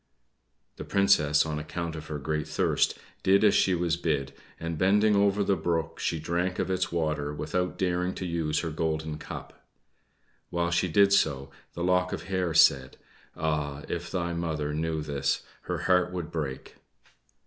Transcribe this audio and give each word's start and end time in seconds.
The 0.77 0.83
Princess, 0.83 1.45
on 1.45 1.59
account 1.59 1.95
of 1.95 2.07
her 2.07 2.17
great 2.17 2.47
thirst, 2.47 2.97
did 3.21 3.43
as 3.43 3.53
she 3.53 3.75
was 3.75 3.97
bid, 3.97 4.33
and 4.59 4.75
bending 4.79 5.15
over 5.15 5.43
the 5.43 5.55
brook 5.55 5.99
she 5.99 6.19
drank 6.19 6.57
of 6.57 6.71
its 6.71 6.91
water 6.91 7.31
without 7.35 7.77
daring 7.77 8.15
to 8.15 8.25
use 8.25 8.61
her 8.61 8.71
golden 8.71 9.19
cup. 9.19 9.63
While 10.49 10.71
she 10.71 10.87
did 10.87 11.13
so 11.13 11.51
the 11.73 11.83
lock 11.83 12.13
of 12.13 12.23
hair 12.23 12.55
said, 12.55 12.97
"Ah! 13.37 13.83
if 13.87 14.09
thy 14.09 14.33
mother 14.33 14.73
knew 14.73 15.03
this, 15.03 15.43
her 15.69 15.81
heart 15.83 16.11
would 16.11 16.31
break." 16.31 16.77